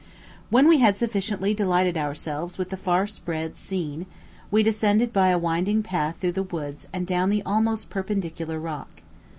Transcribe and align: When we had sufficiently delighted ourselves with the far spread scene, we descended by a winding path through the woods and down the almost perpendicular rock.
When 0.49 0.67
we 0.67 0.79
had 0.79 0.97
sufficiently 0.97 1.53
delighted 1.53 1.95
ourselves 1.95 2.57
with 2.57 2.71
the 2.71 2.75
far 2.75 3.05
spread 3.05 3.55
scene, 3.55 4.07
we 4.49 4.63
descended 4.63 5.13
by 5.13 5.27
a 5.27 5.37
winding 5.37 5.83
path 5.83 6.17
through 6.19 6.31
the 6.31 6.41
woods 6.41 6.87
and 6.91 7.05
down 7.05 7.29
the 7.29 7.43
almost 7.43 7.91
perpendicular 7.91 8.59
rock. 8.59 9.03